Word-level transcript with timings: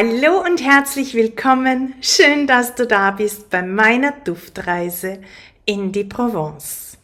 Hallo 0.00 0.40
und 0.44 0.62
herzlich 0.62 1.14
willkommen. 1.14 1.92
Schön, 2.00 2.46
dass 2.46 2.76
du 2.76 2.86
da 2.86 3.10
bist 3.10 3.50
bei 3.50 3.62
meiner 3.62 4.12
Duftreise 4.12 5.20
in 5.64 5.90
die 5.90 6.04
Provence. 6.04 6.98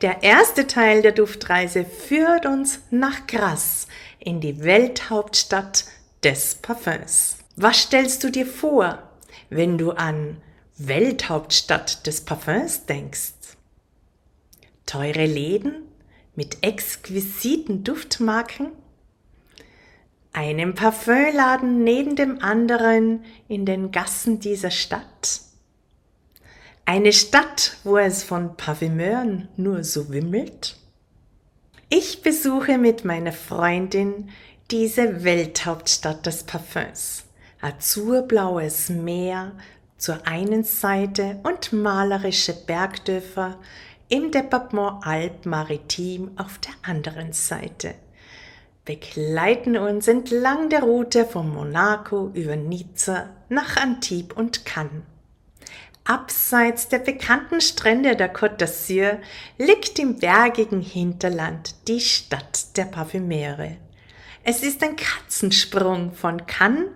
Der 0.00 0.22
erste 0.22 0.66
Teil 0.66 1.02
der 1.02 1.12
Duftreise 1.12 1.84
führt 1.84 2.46
uns 2.46 2.80
nach 2.90 3.26
Grasse 3.26 3.86
in 4.18 4.40
die 4.40 4.64
Welthauptstadt 4.64 5.84
des 6.24 6.54
Parfums. 6.54 7.36
Was 7.56 7.82
stellst 7.82 8.24
du 8.24 8.30
dir 8.30 8.46
vor, 8.46 9.02
wenn 9.50 9.76
du 9.76 9.90
an 9.90 10.38
Welthauptstadt 10.78 12.06
des 12.06 12.22
Parfums 12.22 12.86
denkst? 12.86 13.34
Teure 14.86 15.26
Läden 15.26 15.82
mit 16.34 16.62
exquisiten 16.62 17.84
Duftmarken? 17.84 18.72
Einem 20.38 20.76
Parfümladen 20.76 21.82
neben 21.82 22.14
dem 22.14 22.40
anderen 22.40 23.24
in 23.48 23.66
den 23.66 23.90
Gassen 23.90 24.38
dieser 24.38 24.70
Stadt. 24.70 25.40
Eine 26.84 27.12
Stadt, 27.12 27.76
wo 27.82 27.98
es 27.98 28.22
von 28.22 28.56
Parfümeuren 28.56 29.48
nur 29.56 29.82
so 29.82 30.10
wimmelt. 30.10 30.76
Ich 31.88 32.22
besuche 32.22 32.78
mit 32.78 33.04
meiner 33.04 33.32
Freundin 33.32 34.30
diese 34.70 35.24
Welthauptstadt 35.24 36.24
des 36.24 36.44
Parfüms. 36.44 37.24
Azurblaues 37.60 38.90
Meer 38.90 39.56
zur 39.96 40.24
einen 40.24 40.62
Seite 40.62 41.40
und 41.42 41.72
malerische 41.72 42.52
Bergdörfer 42.54 43.58
im 44.08 44.30
Departement 44.30 45.04
Alpes-Maritime 45.04 46.30
auf 46.36 46.58
der 46.58 46.74
anderen 46.88 47.32
Seite 47.32 47.96
begleiten 48.88 49.76
uns 49.76 50.08
entlang 50.08 50.70
der 50.70 50.80
Route 50.82 51.26
von 51.26 51.52
Monaco 51.52 52.30
über 52.32 52.56
Nizza 52.56 53.28
nach 53.50 53.76
Antibes 53.76 54.34
und 54.34 54.64
Cannes. 54.64 55.02
Abseits 56.04 56.88
der 56.88 57.00
bekannten 57.00 57.60
Strände 57.60 58.16
der 58.16 58.34
Côte 58.34 58.56
d'Azur 58.56 59.18
liegt 59.58 59.98
im 59.98 60.18
bergigen 60.18 60.80
Hinterland 60.80 61.74
die 61.86 62.00
Stadt 62.00 62.78
der 62.78 62.86
Parfümeure. 62.86 63.76
Es 64.42 64.62
ist 64.62 64.82
ein 64.82 64.96
Katzensprung 64.96 66.14
von 66.14 66.46
Cannes 66.46 66.88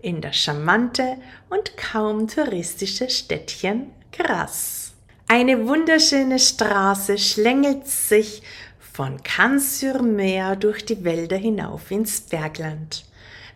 in 0.00 0.20
das 0.20 0.36
charmante 0.36 1.16
und 1.48 1.76
kaum 1.76 2.28
touristische 2.28 3.10
Städtchen 3.10 3.90
Grasse. 4.12 4.92
Eine 5.26 5.66
wunderschöne 5.66 6.38
Straße 6.38 7.18
schlängelt 7.18 7.88
sich 7.88 8.42
von 9.00 9.22
Cannes-sur-Mer 9.22 10.56
durch 10.56 10.84
die 10.84 11.02
Wälder 11.04 11.38
hinauf 11.38 11.90
ins 11.90 12.20
Bergland. 12.20 13.06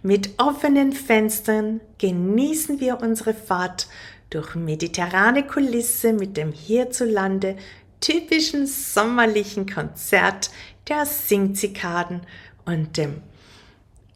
Mit 0.03 0.31
offenen 0.39 0.95
Fenstern 0.95 1.83
genießen 1.99 2.81
wir 2.81 3.03
unsere 3.03 3.35
Fahrt 3.35 3.87
durch 4.31 4.55
mediterrane 4.55 5.47
Kulisse 5.47 6.15
mit 6.15 6.39
dem 6.39 6.51
hierzulande 6.51 7.57
typischen 8.01 8.67
sommerlichen 8.67 9.71
Konzert 9.71 10.49
der 10.89 11.05
Singzikaden 11.05 12.23
und 12.65 12.97
dem 12.97 13.21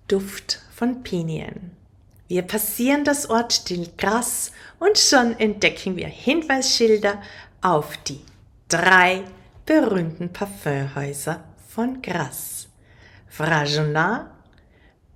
Duft 0.06 0.62
von 0.74 1.02
Pinien. 1.02 1.72
Wir 2.28 2.40
passieren 2.40 3.04
das 3.04 3.28
Ort 3.28 3.52
Stillgras 3.52 4.50
und 4.78 4.96
schon 4.96 5.38
entdecken 5.38 5.94
wir 5.94 6.08
Hinweisschilder 6.08 7.20
auf 7.60 7.98
die 7.98 8.22
drei 8.68 9.24
berühmten 9.68 10.32
Parfümhäuser 10.32 11.44
von 11.68 12.00
Grasse. 12.00 12.68
Fragonard, 13.26 14.30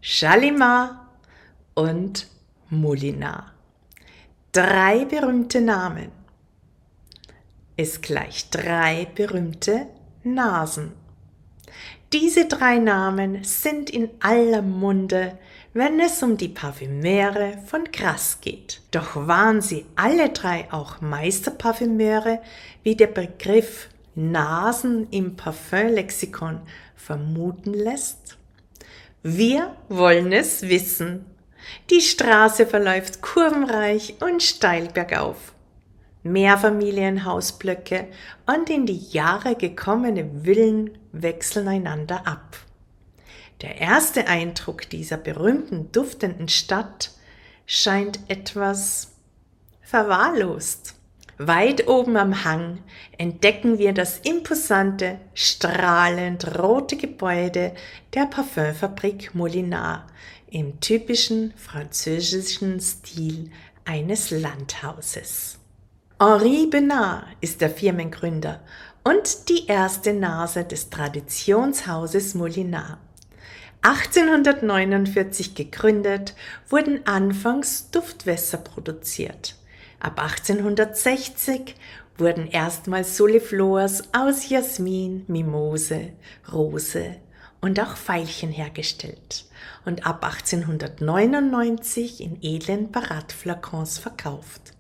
Chalimard 0.03 0.95
und 1.75 2.27
Moulinard. 2.69 3.51
Drei 4.53 5.07
berühmte 5.07 5.63
Namen 5.63 6.13
ist 7.79 8.03
gleich 8.03 8.51
drei 8.51 9.09
berühmte 9.15 9.87
Nasen. 10.23 10.93
Diese 12.13 12.45
drei 12.45 12.77
Namen 12.77 13.45
sind 13.45 13.89
in 13.89 14.11
aller 14.21 14.61
Munde, 14.61 15.39
wenn 15.73 15.99
es 15.99 16.23
um 16.23 16.37
die 16.37 16.51
Parfümeure 16.51 17.57
von 17.65 17.85
Grasse 17.91 18.37
geht. 18.43 18.83
Doch 18.91 19.17
waren 19.27 19.63
sie 19.63 19.87
alle 19.97 20.29
drei 20.29 20.71
auch 20.71 21.01
Meisterparfümeure, 21.01 22.43
wie 22.83 22.97
der 22.97 23.07
Begriff 23.07 23.89
Nasen 24.15 25.09
im 25.11 25.37
Parfümlexikon 25.37 26.61
vermuten 26.95 27.73
lässt? 27.73 28.37
Wir 29.23 29.77
wollen 29.89 30.33
es 30.33 30.63
wissen. 30.63 31.25
Die 31.91 32.01
Straße 32.01 32.67
verläuft 32.67 33.23
kurvenreich 33.23 34.17
und 34.21 34.43
steil 34.43 34.89
bergauf. 34.89 35.55
Mehrfamilienhausblöcke 36.25 38.09
und 38.47 38.71
in 38.71 38.87
die 38.87 38.99
Jahre 39.11 39.57
gekommene 39.57 40.29
Villen 40.45 40.99
wechseln 41.13 41.69
einander 41.69 42.27
ab. 42.27 42.59
Der 43.61 43.79
erste 43.79 44.27
Eindruck 44.27 44.89
dieser 44.91 45.17
berühmten 45.17 45.91
duftenden 45.93 46.49
Stadt 46.49 47.13
scheint 47.67 48.19
etwas 48.29 49.13
verwahrlost. 49.83 50.97
Weit 51.39 51.89
oben 51.89 52.17
am 52.17 52.45
Hang 52.45 52.81
entdecken 53.17 53.79
wir 53.79 53.95
das 53.95 54.19
imposante, 54.19 55.19
strahlend 55.35 56.59
rote 56.59 56.97
Gebäude 56.97 57.73
der 58.15 58.27
Parfümfabrik 58.27 59.35
Molinard 59.35 60.05
im 60.51 60.79
typischen 60.81 61.55
französischen 61.57 62.81
Stil 62.81 63.51
eines 63.87 64.31
Landhauses. 64.31 65.59
Henri 66.21 66.67
Benard 66.67 67.25
ist 67.41 67.63
der 67.63 67.71
Firmengründer 67.71 68.61
und 69.03 69.49
die 69.49 69.67
erste 69.67 70.13
Nase 70.13 70.65
des 70.65 70.91
Traditionshauses 70.91 72.35
Molinard. 72.35 72.99
1849 73.81 75.57
gegründet, 75.57 76.35
wurden 76.69 77.05
anfangs 77.07 77.91
Duftwässer 77.91 78.59
produziert. 78.59 79.57
Ab 80.03 80.19
1860 80.21 81.77
wurden 82.19 82.49
erstmals 82.49 83.17
Soliflors 83.17 84.03
aus 84.13 84.49
Jasmin, 84.49 85.25
Mimose, 85.29 86.09
Rose 86.53 87.15
und 87.61 87.79
auch 87.79 87.95
Veilchen 87.95 88.51
hergestellt 88.51 89.45
und 89.85 90.05
ab 90.05 90.25
1899 90.25 92.21
in 92.21 92.43
edlen 92.43 92.91
Baratflakons 92.91 93.99
verkauft. 93.99 94.73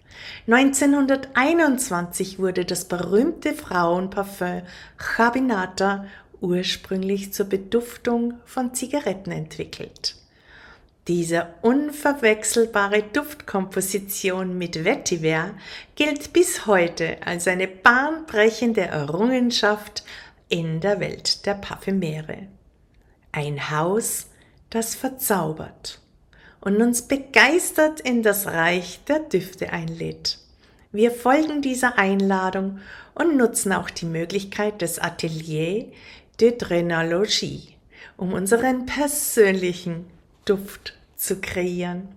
1921 0.48 2.40
wurde 2.40 2.64
das 2.64 2.86
berühmte 2.86 3.54
Frauenparfüm 3.54 4.62
Chabinata 4.96 6.06
ursprünglich 6.40 7.32
zur 7.32 7.46
Beduftung 7.46 8.40
von 8.44 8.74
Zigaretten 8.74 9.30
entwickelt. 9.30 10.16
Diese 11.08 11.48
unverwechselbare 11.62 13.02
Duftkomposition 13.02 14.56
mit 14.56 14.84
Vetiver 14.84 15.50
gilt 15.96 16.32
bis 16.32 16.66
heute 16.66 17.16
als 17.26 17.48
eine 17.48 17.66
bahnbrechende 17.66 18.82
Errungenschaft 18.82 20.04
in 20.48 20.78
der 20.78 21.00
Welt 21.00 21.44
der 21.44 21.54
Parfümeure. 21.54 22.46
Ein 23.32 23.70
Haus, 23.70 24.28
das 24.70 24.94
verzaubert 24.94 26.00
und 26.60 26.80
uns 26.80 27.02
begeistert 27.02 27.98
in 27.98 28.22
das 28.22 28.46
Reich 28.46 29.00
der 29.08 29.18
Düfte 29.18 29.72
einlädt. 29.72 30.38
Wir 30.92 31.10
folgen 31.10 31.62
dieser 31.62 31.98
Einladung 31.98 32.78
und 33.14 33.36
nutzen 33.36 33.72
auch 33.72 33.90
die 33.90 34.06
Möglichkeit 34.06 34.80
des 34.82 35.00
Atelier 35.00 35.90
de 36.40 36.56
Drenalogie, 36.56 37.74
um 38.16 38.32
unseren 38.32 38.86
persönlichen 38.86 40.06
Duft 40.44 40.94
zu 41.22 41.40
kreieren. 41.40 42.08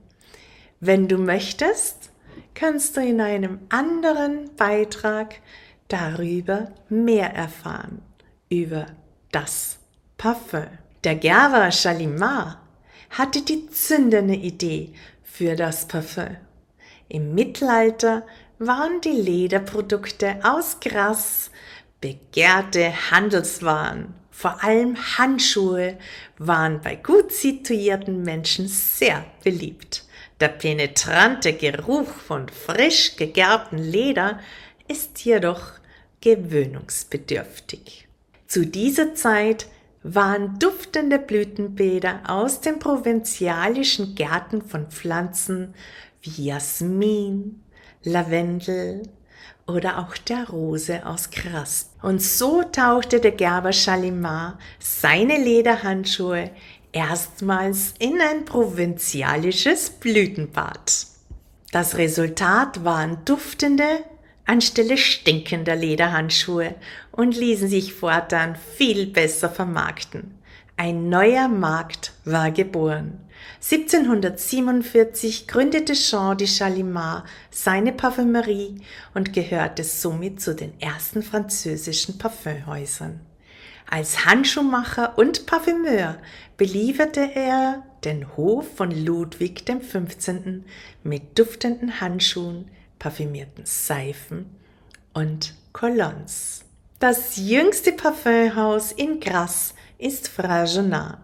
Wenn 0.80 1.07
du 1.07 1.18
möchtest, 1.18 2.10
kannst 2.54 2.98
du 2.98 3.02
in 3.02 3.22
einem 3.22 3.60
anderen 3.69 4.56
Beitrag 4.56 5.36
darüber 5.88 6.72
mehr 6.90 7.34
erfahren, 7.34 8.02
über 8.50 8.88
das 9.31 9.78
Parfum. 10.18 10.68
Der 11.04 11.16
Gerber 11.16 11.72
Chalimard 11.72 12.57
hatte 13.12 13.44
die 13.44 13.69
zündende 13.69 14.34
Idee 14.34 14.94
für 15.24 15.56
das 15.56 15.88
Parfum. 15.88 16.38
Im 17.07 17.36
Mittelalter 17.36 18.25
waren 18.57 19.02
die 19.02 19.10
Lederprodukte 19.10 20.40
aus 20.44 20.80
Gras 20.80 21.52
begehrte 22.02 22.92
Handelswaren 23.12 24.13
vor 24.35 24.61
allem 24.65 24.97
Handschuhe 25.17 25.97
waren 26.37 26.81
bei 26.81 26.95
gut 26.95 27.31
situierten 27.31 28.21
Menschen 28.23 28.67
sehr 28.67 29.23
beliebt. 29.45 30.03
Der 30.41 30.49
penetrante 30.49 31.53
Geruch 31.53 32.09
von 32.09 32.49
frisch 32.49 33.15
gegerbtem 33.15 33.79
Leder 33.79 34.41
ist 34.89 35.23
jedoch 35.23 35.71
gewöhnungsbedürftig. 36.19 38.09
Zu 38.45 38.65
dieser 38.65 39.15
Zeit 39.15 39.67
waren 40.03 40.59
duftende 40.59 41.17
Blütenbäder 41.17 42.23
aus 42.27 42.59
den 42.59 42.77
provinzialischen 42.77 44.15
Gärten 44.15 44.61
von 44.61 44.91
Pflanzen 44.91 45.73
wie 46.21 46.47
Jasmin, 46.47 47.63
Lavendel 48.03 49.03
oder 49.67 49.99
auch 49.99 50.15
der 50.17 50.49
Rose 50.49 51.05
aus 51.05 51.29
Grass. 51.31 51.89
Und 52.01 52.21
so 52.21 52.63
tauchte 52.63 53.19
der 53.19 53.31
Gerber 53.31 53.71
Chalimar 53.71 54.59
seine 54.79 55.37
Lederhandschuhe 55.37 56.51
erstmals 56.91 57.93
in 57.99 58.19
ein 58.21 58.45
provinzialisches 58.45 59.89
Blütenbad. 59.89 61.07
Das 61.71 61.97
Resultat 61.97 62.85
waren 62.85 63.25
duftende 63.25 64.03
anstelle 64.45 64.97
stinkender 64.97 65.75
Lederhandschuhe 65.75 66.75
und 67.11 67.35
ließen 67.35 67.67
sich 67.67 67.93
fortan 67.93 68.55
viel 68.55 69.07
besser 69.07 69.49
vermarkten. 69.49 70.34
Ein 70.77 71.07
neuer 71.07 71.48
Markt 71.48 72.12
war 72.25 72.51
geboren. 72.51 73.22
1747 73.62 75.48
gründete 75.48 75.94
Jean 75.94 76.38
de 76.38 76.48
Chalimard 76.48 77.24
seine 77.50 77.94
Parfümerie 77.94 78.81
und 79.13 79.31
gehörte 79.31 79.86
somit 79.86 80.42
zu 80.42 80.54
den 80.54 80.80
ersten 80.81 81.24
französischen 81.24 82.18
Parfümhäusern. 82.18 83.22
Als 83.89 84.25
Handschuhmacher 84.25 85.18
und 85.18 85.45
Parfümeur 85.45 86.18
belieferte 86.57 87.21
er 87.21 87.83
den 88.04 88.36
Hof 88.36 88.66
von 88.75 88.92
Ludwig 88.92 89.66
XV. 89.66 90.63
mit 91.04 91.39
duftenden 91.39 92.01
Handschuhen, 92.01 92.69
parfümierten 93.00 93.66
Seifen 93.66 94.48
und 95.13 95.56
Colons. 95.71 96.66
Das 97.00 97.38
jüngste 97.38 97.94
Parfümhaus 97.94 98.92
in 98.92 99.19
Grasse 99.19 99.75
ist 99.97 100.27
Fragonard. 100.27 101.19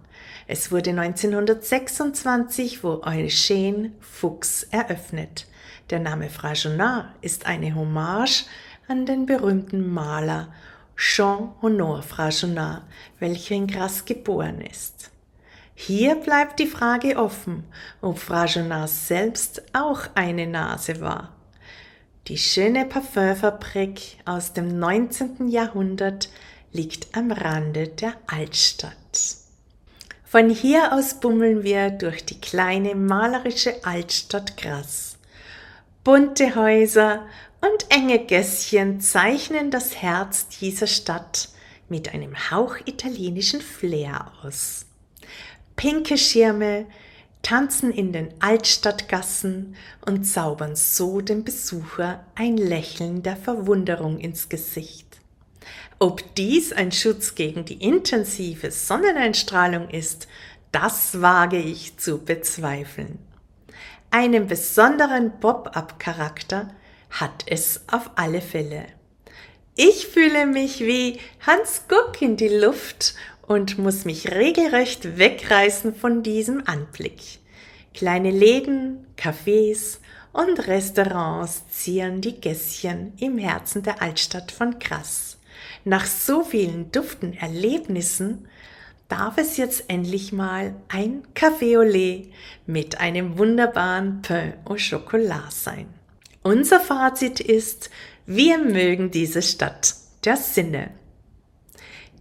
Es 0.48 0.72
wurde 0.72 0.92
1926 0.92 2.84
wo 2.84 3.02
Eugène 3.04 3.92
Fuchs 4.00 4.64
eröffnet. 4.64 5.48
Der 5.90 6.00
Name 6.00 6.30
Fragonard 6.30 7.08
ist 7.22 7.46
eine 7.46 7.76
Hommage 7.76 8.46
an 8.88 9.06
den 9.06 9.26
berühmten 9.26 9.94
Maler 9.94 10.54
Jean 10.96 11.52
Honor 11.62 12.04
Fragonard, 12.04 12.84
welcher 13.20 13.56
in 13.56 13.68
Grasse 13.68 14.04
geboren 14.06 14.62
ist. 14.62 15.12
Hier 15.74 16.16
bleibt 16.16 16.60
die 16.60 16.68
Frage 16.68 17.18
offen, 17.18 17.64
ob 18.02 18.20
Fragonard 18.20 18.90
selbst 18.90 19.64
auch 19.74 20.02
eine 20.16 20.46
Nase 20.46 21.02
war. 21.02 21.36
Die 22.28 22.38
schöne 22.38 22.86
Parfümfabrik 22.86 24.20
aus 24.26 24.54
dem 24.54 24.78
19. 24.78 25.48
Jahrhundert 25.48 26.30
liegt 26.74 27.16
am 27.16 27.32
Rande 27.32 27.88
der 27.88 28.16
Altstadt. 28.28 28.96
Von 30.24 30.50
hier 30.50 30.94
aus 30.94 31.16
bummeln 31.16 31.64
wir 31.64 31.90
durch 31.90 32.26
die 32.26 32.40
kleine 32.40 32.96
malerische 32.96 33.84
Altstadt 33.84 34.56
Grass. 34.56 35.18
Bunte 36.04 36.56
Häuser 36.56 37.26
und 37.60 37.86
enge 37.90 38.20
Gässchen 38.20 39.02
zeichnen 39.02 39.72
das 39.72 40.02
Herz 40.02 40.48
dieser 40.48 40.88
Stadt 40.88 41.50
mit 41.90 42.14
einem 42.14 42.50
Hauch 42.50 42.78
italienischen 42.86 43.62
Flair 43.62 44.32
aus. 44.42 44.86
Pinke 45.76 46.18
Schirme 46.18 46.86
tanzen 47.42 47.92
in 47.92 48.14
den 48.14 48.34
Altstadtgassen 48.40 49.76
und 50.06 50.24
zaubern 50.24 50.76
so 50.76 51.22
dem 51.22 51.44
Besucher 51.44 52.26
ein 52.36 52.56
Lächeln 52.56 53.24
der 53.24 53.36
Verwunderung 53.36 54.20
ins 54.20 54.48
Gesicht. 54.48 55.21
Ob 56.00 56.36
dies 56.36 56.74
ein 56.74 56.92
Schutz 56.92 57.36
gegen 57.36 57.66
die 57.66 57.84
intensive 57.84 58.72
Sonneneinstrahlung 58.72 59.90
ist, 59.90 60.28
das 60.72 61.22
wage 61.22 61.58
ich 61.58 61.98
zu 61.98 62.20
bezweifeln. 62.20 63.20
Einen 64.10 64.48
besonderen 64.48 65.40
Pop-up-Charakter 65.40 66.74
hat 67.10 67.44
es 67.46 67.82
auf 67.88 68.12
alle 68.16 68.42
Fälle. 68.42 68.88
Ich 69.76 70.08
fühle 70.08 70.46
mich 70.46 70.82
wie 70.82 71.20
Hans 71.46 71.84
Guck 71.88 72.22
in 72.22 72.36
die 72.36 72.50
Luft 72.50 73.16
und 73.42 73.78
muss 73.78 74.06
mich 74.06 74.32
regelrecht 74.32 75.18
wegreißen 75.18 75.96
von 75.96 76.24
diesem 76.24 76.66
Anblick. 76.68 77.40
Kleine 77.94 78.32
Läden, 78.32 79.06
Cafés 79.18 79.98
und 80.34 80.68
Restaurants 80.68 81.68
zieren 81.70 82.22
die 82.22 82.40
Gässchen 82.40 83.14
im 83.18 83.38
Herzen 83.38 83.84
der 83.84 84.02
Altstadt 84.02 84.52
von 84.52 84.80
Krass. 84.80 85.38
Nach 85.84 86.06
so 86.06 86.44
vielen 86.44 86.92
duften 86.92 87.34
Erlebnissen 87.34 88.48
darf 89.08 89.38
es 89.38 89.58
jetzt 89.58 89.86
endlich 89.90 90.32
mal 90.32 90.74
ein 90.88 91.24
Café 91.36 91.78
au 91.78 91.82
lait 91.82 92.32
mit 92.66 93.00
einem 93.00 93.38
wunderbaren 93.38 94.22
Pain 94.22 94.54
au 94.66 94.76
Chocolat 94.76 95.52
sein. 95.52 95.88
Unser 96.44 96.80
Fazit 96.80 97.40
ist, 97.40 97.90
wir 98.26 98.58
mögen 98.58 99.12
diese 99.12 99.42
Stadt 99.42 99.96
der 100.24 100.38
Sinne. 100.38 100.92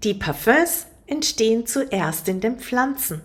Die 0.03 0.15
Parfums 0.15 0.87
entstehen 1.07 1.67
zuerst 1.67 2.29
in 2.29 2.41
den 2.41 2.59
Pflanzen. 2.59 3.23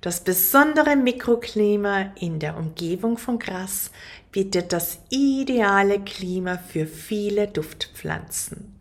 Das 0.00 0.24
besondere 0.24 0.96
Mikroklima 0.96 2.12
in 2.18 2.38
der 2.38 2.56
Umgebung 2.56 3.18
von 3.18 3.38
Gras 3.38 3.90
bietet 4.32 4.72
das 4.72 4.98
ideale 5.10 6.00
Klima 6.00 6.58
für 6.58 6.86
viele 6.86 7.48
Duftpflanzen. 7.48 8.75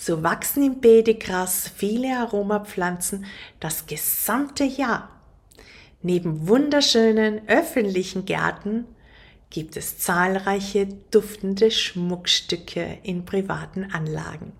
So 0.00 0.22
wachsen 0.22 0.62
im 0.62 0.80
Bedegras 0.80 1.70
viele 1.76 2.16
Aromapflanzen 2.16 3.26
das 3.58 3.86
gesamte 3.86 4.62
Jahr. 4.62 5.10
Neben 6.02 6.46
wunderschönen 6.46 7.46
öffentlichen 7.48 8.24
Gärten 8.24 8.84
gibt 9.50 9.76
es 9.76 9.98
zahlreiche 9.98 10.86
duftende 11.10 11.72
Schmuckstücke 11.72 12.98
in 13.02 13.24
privaten 13.24 13.90
Anlagen. 13.92 14.52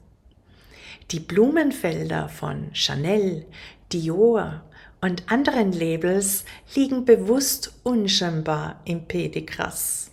Die 1.13 1.21
Blumenfelder 1.21 2.29
von 2.29 2.71
Chanel, 2.75 3.47
Dior 3.93 4.63
und 5.01 5.31
anderen 5.31 5.73
Labels 5.73 6.45
liegen 6.75 7.05
bewusst 7.05 7.75
unscheinbar 7.85 8.81
im 8.85 9.07
Pedikras. 9.07 10.11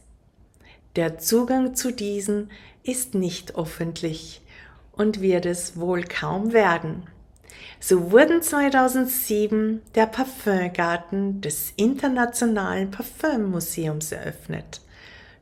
Der 0.95 1.17
Zugang 1.17 1.73
zu 1.73 1.91
diesen 1.91 2.51
ist 2.83 3.15
nicht 3.15 3.55
öffentlich 3.55 4.41
und 4.97 5.21
wird 5.21 5.45
es 5.45 5.79
wohl 5.79 6.03
kaum 6.03 6.53
werden. 6.53 7.03
So 7.79 8.11
wurden 8.11 8.41
2007 8.41 9.81
der 9.93 10.07
Parfümgarten 10.07 11.41
des 11.41 11.73
Internationalen 11.75 12.91
Parfümmuseums 12.91 14.11
eröffnet. 14.11 14.81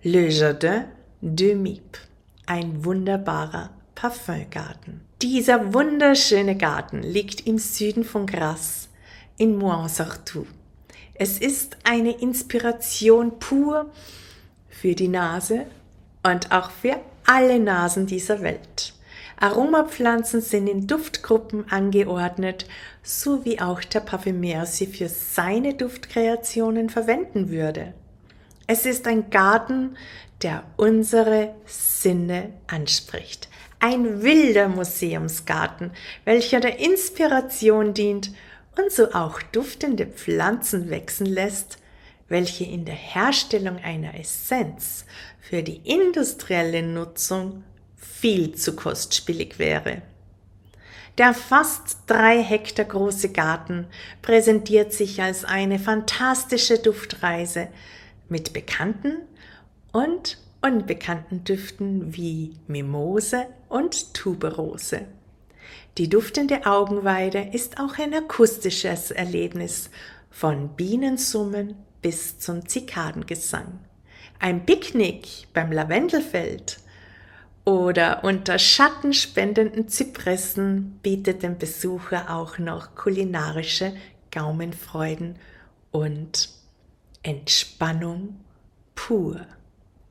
Le 0.04 0.28
Jardin 0.28 0.86
de 1.22 1.56
Mip. 1.56 1.98
Ein 2.46 2.84
wunderbarer 2.84 3.70
Parfümgarten. 3.96 5.02
Dieser 5.22 5.74
wunderschöne 5.74 6.58
Garten 6.58 7.02
liegt 7.02 7.48
im 7.48 7.58
Süden 7.58 8.04
von 8.04 8.26
Grasse 8.26 8.90
in 9.38 9.58
Moinsartou. 9.58 10.46
Es 11.14 11.38
ist 11.38 11.78
eine 11.84 12.20
Inspiration 12.20 13.40
pur 13.40 13.92
für 14.68 14.96
die 14.96 15.08
Nase 15.08 15.66
und 16.24 16.52
auch 16.52 16.72
für 16.72 17.00
alle 17.26 17.60
Nasen 17.60 18.08
dieser 18.08 18.42
Welt. 18.42 18.94
Aromapflanzen 19.44 20.40
sind 20.40 20.68
in 20.68 20.88
Duftgruppen 20.88 21.70
angeordnet, 21.70 22.66
so 23.02 23.44
wie 23.44 23.60
auch 23.60 23.82
der 23.82 24.00
Parfümer 24.00 24.66
sie 24.66 24.88
für 24.88 25.10
seine 25.10 25.74
Duftkreationen 25.74 26.90
verwenden 26.90 27.50
würde. 27.50 27.94
Es 28.68 28.86
ist 28.86 29.06
ein 29.06 29.30
Garten, 29.30 29.98
der 30.42 30.64
unsere 30.78 31.56
Sinne 31.66 32.52
anspricht 32.68 33.50
ein 33.84 34.22
wilder 34.22 34.70
Museumsgarten, 34.70 35.92
welcher 36.24 36.62
der 36.62 36.80
Inspiration 36.80 37.94
dient 37.94 38.32
und 38.78 38.94
so 38.94 39.12
auch 39.12 39.42
duftende 39.42 40.06
Pflanzen 40.06 40.90
wachsen 40.90 41.26
lässt, 41.26 41.80
welche 42.30 42.64
in 42.64 42.86
der 42.86 42.96
Herstellung 42.96 43.76
einer 43.84 44.18
Essenz 44.18 45.04
für 45.42 45.64
die 45.64 45.82
industrielle 45.84 46.82
Nutzung 46.82 47.66
viel 48.04 48.56
zu 48.56 48.76
kostspielig 48.76 49.60
wäre. 49.60 50.02
Der 51.18 51.34
fast 51.34 52.00
drei 52.08 52.42
Hektar 52.42 52.86
große 52.86 53.30
Garten 53.30 53.86
präsentiert 54.22 54.94
sich 54.94 55.22
als 55.22 55.46
eine 55.46 55.78
fantastische 55.78 56.80
Duftreise 56.80 57.68
mit 58.30 58.54
bekannten 58.54 59.18
und 59.92 60.40
unbekannten 60.62 61.44
Düften 61.44 62.16
wie 62.16 62.56
Mimose 62.68 63.46
und 63.70 64.14
Tuberose. 64.16 65.02
Die 66.00 66.10
duftende 66.10 66.66
Augenweide 66.66 67.50
ist 67.52 67.80
auch 67.80 68.00
ein 68.00 68.14
akustisches 68.16 69.12
Erlebnis 69.12 69.92
von 70.32 70.70
Bienensummen 70.70 71.76
bis 72.02 72.40
zum 72.40 72.68
Zikadengesang. 72.68 73.80
Ein 74.40 74.66
Picknick 74.66 75.48
beim 75.54 75.72
Lavendelfeld 75.72 76.80
oder 77.66 78.24
unter 78.24 78.60
schattenspendenden 78.60 79.88
Zypressen 79.88 81.00
bietet 81.02 81.44
dem 81.44 81.58
Besucher 81.58 82.30
auch 82.30 82.58
noch 82.58 82.96
kulinarische 82.96 83.94
Gaumenfreuden 84.32 85.38
und 85.92 86.50
Entspannung 87.22 88.40
pur. 88.96 89.46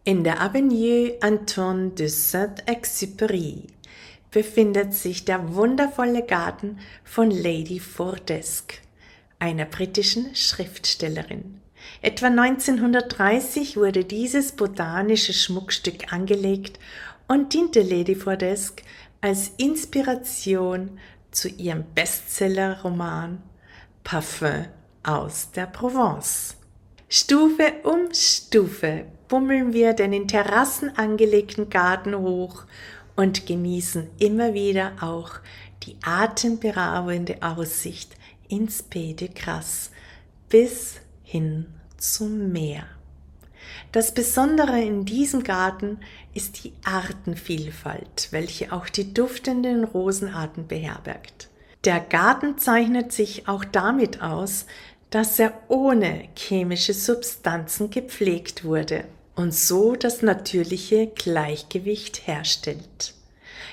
In 0.04 0.24
der 0.24 0.40
Avenue 0.40 1.12
Antoine 1.20 1.90
de 1.90 2.08
Saint-Exupéry 2.08 3.68
befindet 4.30 4.94
sich 4.94 5.24
der 5.24 5.54
wundervolle 5.54 6.24
Garten 6.24 6.78
von 7.04 7.30
Lady 7.30 7.78
Fortesque, 7.78 8.78
einer 9.38 9.66
britischen 9.66 10.34
Schriftstellerin. 10.34 11.60
Etwa 12.00 12.28
1930 12.28 13.76
wurde 13.76 14.04
dieses 14.04 14.52
botanische 14.52 15.32
Schmuckstück 15.32 16.12
angelegt 16.12 16.78
und 17.32 17.54
diente 17.54 17.80
Lady 17.80 18.14
Fortesque 18.14 18.84
als 19.22 19.52
Inspiration 19.56 20.98
zu 21.30 21.48
ihrem 21.48 21.82
Bestsellerroman 21.94 23.42
Parfum 24.04 24.66
aus 25.02 25.50
der 25.52 25.64
Provence. 25.64 26.58
Stufe 27.08 27.72
um 27.84 28.12
Stufe 28.12 29.06
bummeln 29.28 29.72
wir 29.72 29.94
den 29.94 30.12
in 30.12 30.28
Terrassen 30.28 30.94
angelegten 30.98 31.70
Garten 31.70 32.14
hoch 32.14 32.64
und 33.16 33.46
genießen 33.46 34.10
immer 34.18 34.52
wieder 34.52 34.92
auch 35.00 35.30
die 35.84 35.96
atemberaubende 36.04 37.38
Aussicht 37.40 38.14
ins 38.48 38.82
Pays 38.82 39.16
de 39.16 39.28
Grasse 39.28 39.88
bis 40.50 40.96
hin 41.22 41.64
zum 41.96 42.52
Meer. 42.52 42.84
Das 43.90 44.14
Besondere 44.14 44.80
in 44.80 45.04
diesem 45.04 45.42
Garten 45.42 45.98
ist 46.34 46.64
die 46.64 46.72
Artenvielfalt, 46.84 48.28
welche 48.30 48.72
auch 48.72 48.88
die 48.88 49.12
duftenden 49.12 49.84
Rosenarten 49.84 50.66
beherbergt. 50.66 51.48
Der 51.84 51.98
Garten 51.98 52.58
zeichnet 52.58 53.12
sich 53.12 53.48
auch 53.48 53.64
damit 53.64 54.22
aus, 54.22 54.66
dass 55.10 55.38
er 55.38 55.52
ohne 55.68 56.28
chemische 56.36 56.94
Substanzen 56.94 57.90
gepflegt 57.90 58.64
wurde 58.64 59.04
und 59.34 59.54
so 59.54 59.94
das 59.96 60.22
natürliche 60.22 61.08
Gleichgewicht 61.08 62.26
herstellt. 62.26 63.14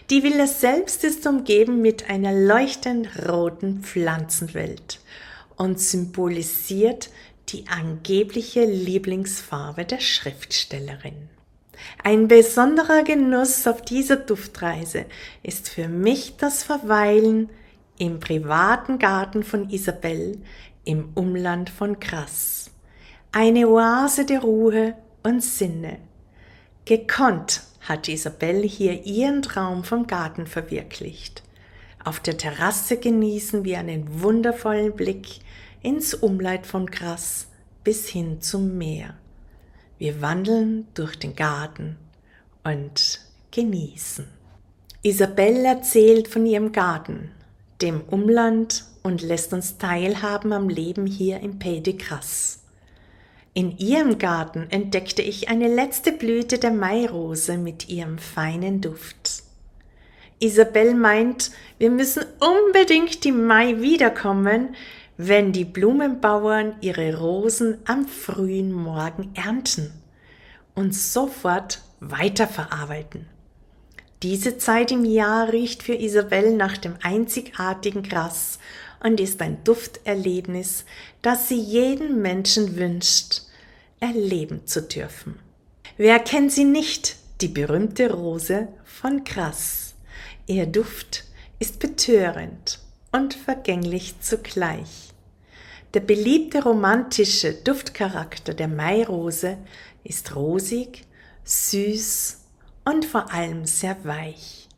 Die 0.10 0.24
Villa 0.24 0.48
selbst 0.48 1.04
ist 1.04 1.28
umgeben 1.28 1.82
mit 1.82 2.10
einer 2.10 2.34
leuchtend 2.34 3.08
roten 3.30 3.82
Pflanzenwelt 3.84 5.00
und 5.56 5.80
symbolisiert 5.80 7.10
die 7.52 7.68
angebliche 7.68 8.66
Lieblingsfarbe 8.66 9.86
der 9.86 10.00
Schriftstellerin. 10.00 11.30
Ein 12.04 12.28
besonderer 12.28 13.04
Genuss 13.04 13.66
auf 13.68 13.82
dieser 13.82 14.18
Duftreise 14.18 15.06
ist 15.44 15.70
für 15.70 15.88
mich 15.88 16.36
das 16.38 16.64
Verweilen 16.64 17.50
im 17.98 18.20
privaten 18.20 19.00
Garten 19.00 19.44
von 19.44 19.70
Isabel 19.70 20.40
im 20.84 21.10
Umland 21.16 21.70
von 21.70 22.00
Grass. 22.00 22.72
Eine 23.32 23.68
Oase 23.68 24.26
der 24.26 24.42
Ruhe 24.42 24.96
und 25.24 25.44
Sinne. 25.44 26.00
Gekonnt 26.86 27.62
hat 27.82 28.08
Isabel 28.08 28.64
hier 28.64 29.06
ihren 29.06 29.42
Traum 29.42 29.84
vom 29.84 30.08
Garten 30.08 30.48
verwirklicht. 30.48 31.44
Auf 32.04 32.20
der 32.20 32.38
Terrasse 32.38 32.98
genießen 32.98 33.66
wir 33.66 33.80
einen 33.80 34.22
wundervollen 34.22 34.96
Blick 34.96 35.42
ins 35.82 36.14
Umleid 36.14 36.66
von 36.66 36.86
Grass 36.88 37.48
bis 37.84 38.08
hin 38.08 38.42
zum 38.42 38.78
Meer. 38.78 39.16
Wir 39.98 40.22
wandeln 40.22 40.88
durch 40.94 41.18
den 41.18 41.36
Garten 41.36 41.98
und 42.64 43.22
genießen. 43.52 44.28
Isabel 45.02 45.66
erzählt 45.66 46.28
von 46.28 46.46
ihrem 46.46 46.72
Garten, 46.72 47.32
dem 47.82 48.02
Umland 48.02 48.84
und 49.04 49.22
lässt 49.22 49.54
uns 49.54 49.78
teilhaben 49.78 50.52
am 50.52 50.70
Leben 50.70 51.06
hier 51.06 51.40
im 51.40 51.58
Pays 51.60 51.84
de 51.84 51.94
Grasse. 51.94 52.60
In 53.54 53.78
ihrem 53.78 54.18
Garten 54.18 54.68
entdeckte 54.70 55.22
ich 55.22 55.50
eine 55.50 55.74
letzte 55.74 56.12
Blüte 56.12 56.60
der 56.60 56.72
Mairose 56.72 57.58
mit 57.58 57.90
ihrem 57.90 58.18
feinen 58.18 58.82
Duft. 58.82 59.44
Isabel 60.40 60.94
meint, 60.94 61.52
wir 61.78 61.90
müssen 61.90 62.24
unbedingt 62.40 63.26
im 63.26 63.46
Mai 63.46 63.82
wiederkommen, 63.82 64.76
wenn 65.22 65.52
die 65.52 65.66
Blumenbauern 65.66 66.78
ihre 66.80 67.18
Rosen 67.18 67.80
am 67.84 68.08
frühen 68.08 68.72
Morgen 68.72 69.34
ernten 69.36 69.92
und 70.76 70.96
sofort 70.96 71.82
weiterverarbeiten. 72.00 73.28
Diese 74.24 74.58
Zeit 74.58 74.94
im 74.94 75.04
Jahr 75.04 75.52
riecht 75.52 75.84
für 75.84 75.96
Isabel 75.96 76.56
nach 76.56 76.78
dem 76.78 76.96
einzigartigen 77.02 78.04
Gras 78.04 78.60
und 79.04 79.20
ist 79.20 79.42
ein 79.42 79.62
Dufterlebnis, 79.66 80.86
das 81.22 81.50
sie 81.50 81.60
jedem 81.60 82.22
Menschen 82.22 82.78
wünscht, 82.78 83.42
erleben 84.00 84.68
zu 84.68 84.84
dürfen. 84.84 85.38
Wer 85.98 86.20
kennt 86.20 86.54
sie 86.54 86.64
nicht, 86.64 87.18
die 87.42 87.50
berühmte 87.50 88.14
Rose 88.14 88.70
von 88.86 89.26
Gras? 89.26 89.96
Ihr 90.48 90.66
Duft 90.66 91.26
ist 91.60 91.80
betörend 91.80 92.80
und 93.12 93.34
vergänglich 93.34 94.22
zugleich. 94.22 95.09
Der 95.96 96.02
beliebte 96.02 96.64
romantische 96.64 97.52
Duftcharakter 97.52 98.54
der 98.54 98.68
Mairose 98.68 99.58
ist 100.04 100.36
rosig, 100.36 101.08
süß 101.46 102.42
und 102.86 103.06
vor 103.06 103.34
allem 103.34 103.66
sehr 103.66 103.98
weich. 104.06 104.70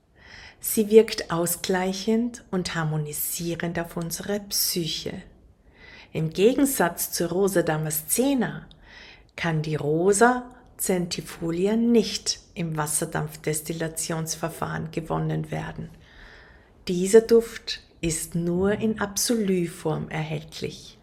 Sie 0.61 0.89
wirkt 0.89 1.29
ausgleichend 1.29 2.45
und 2.49 2.75
harmonisierend 2.75 3.77
auf 3.77 3.97
unsere 3.97 4.39
Psyche. 4.39 5.21
Im 6.13 6.29
Gegensatz 6.29 7.11
zur 7.11 7.27
Rosa 7.29 7.61
damascena 7.61 8.67
kann 9.35 9.61
die 9.61 9.75
Rosa 9.75 10.49
Centifolia 10.77 11.75
nicht 11.75 12.39
im 12.53 12.77
Wasserdampfdestillationsverfahren 12.77 14.91
gewonnen 14.91 15.51
werden. 15.51 15.89
Dieser 16.87 17.21
Duft 17.21 17.81
ist 17.99 18.33
nur 18.33 18.71
in 18.71 19.01
Absolutform 19.01 20.09
erhältlich. 20.09 20.97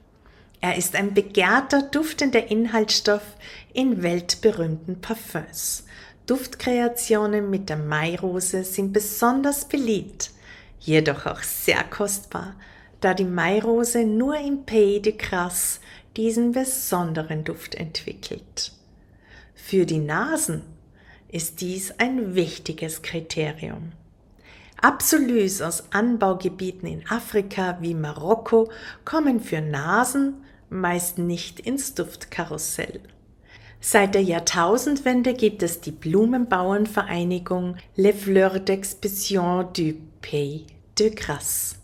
Er 0.60 0.76
ist 0.76 0.96
ein 0.96 1.14
begehrter, 1.14 1.82
duftender 1.82 2.50
Inhaltsstoff 2.50 3.22
in 3.72 4.02
weltberühmten 4.02 5.00
Parfums. 5.00 5.84
Duftkreationen 6.26 7.48
mit 7.48 7.68
der 7.68 7.76
Mairose 7.76 8.64
sind 8.64 8.92
besonders 8.92 9.66
beliebt, 9.66 10.30
jedoch 10.80 11.26
auch 11.26 11.42
sehr 11.42 11.82
kostbar, 11.84 12.56
da 13.00 13.14
die 13.14 13.24
Mairose 13.24 14.04
nur 14.04 14.36
im 14.36 14.64
Pays 14.64 15.02
de 15.02 15.16
Grasse 15.16 15.78
diesen 16.16 16.52
besonderen 16.52 17.44
Duft 17.44 17.76
entwickelt. 17.76 18.72
Für 19.54 19.86
die 19.86 19.98
Nasen 19.98 20.62
ist 21.28 21.60
dies 21.60 21.92
ein 21.98 22.34
wichtiges 22.34 23.02
Kriterium. 23.02 23.92
Absolus 24.80 25.60
aus 25.60 25.84
Anbaugebieten 25.92 26.88
in 26.88 27.08
Afrika 27.08 27.78
wie 27.80 27.94
Marokko 27.94 28.70
kommen 29.04 29.40
für 29.40 29.60
Nasen 29.60 30.44
meist 30.70 31.18
nicht 31.18 31.60
ins 31.60 31.94
Duftkarussell. 31.94 33.00
Seit 33.80 34.14
der 34.14 34.22
Jahrtausendwende 34.22 35.34
gibt 35.34 35.62
es 35.62 35.80
die 35.80 35.92
Blumenbauernvereinigung 35.92 37.76
Les 37.94 38.12
Fleurs 38.12 38.56
d'Expression 38.56 39.72
du 39.72 39.94
Pays 40.20 40.66
de 40.98 41.14
Grasse. 41.14 41.76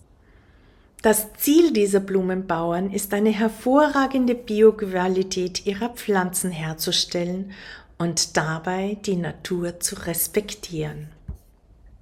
Das 1.03 1.35
Ziel 1.35 1.73
dieser 1.73 2.01
Blumenbauern 2.01 2.91
ist 2.91 3.13
eine 3.13 3.31
hervorragende 3.31 4.35
Bioqualität 4.35 5.67
ihrer 5.67 5.91
Pflanzen 5.91 6.51
herzustellen 6.51 7.53
und 7.99 8.37
dabei 8.37 8.97
die 9.05 9.17
Natur 9.17 9.81
zu 9.81 9.97
respektieren. 10.07 11.09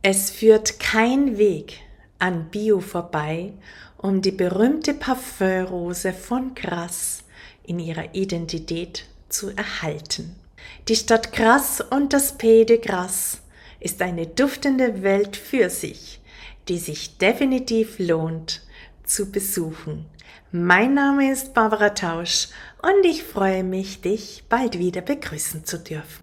Es 0.02 0.30
führt 0.30 0.78
kein 0.80 1.36
Weg 1.36 1.80
an 2.18 2.48
Bio 2.50 2.80
vorbei 2.80 3.52
um 4.02 4.21
die 4.21 4.32
berühmte 4.32 4.94
Parfümrose 4.94 6.12
von 6.12 6.54
Grasse 6.54 7.23
in 7.64 7.78
ihrer 7.78 8.14
Identität 8.14 9.06
zu 9.28 9.50
erhalten. 9.50 10.37
Die 10.88 10.97
Stadt 10.97 11.32
Grasse 11.32 11.85
und 11.90 12.12
das 12.12 12.37
Pays 12.37 12.66
de 12.66 12.78
Grasse 12.78 13.38
ist 13.80 14.02
eine 14.02 14.26
duftende 14.26 15.02
Welt 15.02 15.37
für 15.37 15.71
sich, 15.71 16.21
die 16.68 16.78
sich 16.78 17.18
definitiv 17.18 17.99
lohnt 17.99 18.62
zu 19.04 19.30
besuchen. 19.30 20.06
Mein 20.50 20.94
Name 20.94 21.32
ist 21.32 21.54
Barbara 21.54 21.90
Tausch 21.90 22.49
und 22.82 23.06
ich 23.06 23.23
freue 23.23 23.64
mich, 23.64 24.00
dich 24.00 24.44
bald 24.49 24.78
wieder 24.78 25.00
begrüßen 25.00 25.64
zu 25.64 25.78
dürfen. 25.78 26.22